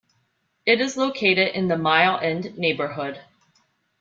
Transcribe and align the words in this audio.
It 0.65 0.81
is 0.81 0.97
located 0.97 1.49
in 1.55 1.67
the 1.67 1.77
Mile 1.77 2.17
End 2.17 2.57
neighbourhood. 2.57 3.21